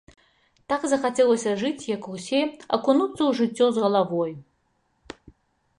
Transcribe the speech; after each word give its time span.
Так 0.71 0.81
захацелася 0.93 1.51
жыць, 1.61 1.87
як 1.95 2.07
усе, 2.15 2.41
акунуцца 2.79 3.19
ў 3.29 3.37
жыццё 3.43 3.65
з 3.75 3.87
галавой. 3.87 4.31